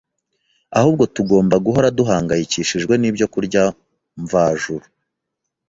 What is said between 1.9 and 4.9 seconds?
duhangayikishijwe n’ibyokurya mvajuru,